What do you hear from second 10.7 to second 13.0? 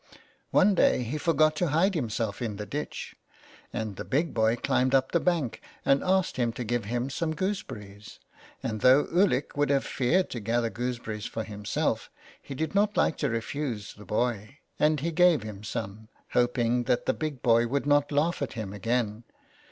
gooseberries for himself he did not